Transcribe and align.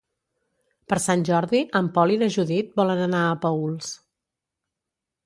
Per 0.93 0.97
Sant 1.01 1.25
Jordi 1.27 1.61
en 1.79 1.89
Pol 1.97 2.13
i 2.13 2.17
na 2.21 2.29
Judit 2.37 2.73
volen 2.81 3.03
anar 3.09 3.21
a 3.27 3.37
Paüls. 3.45 3.93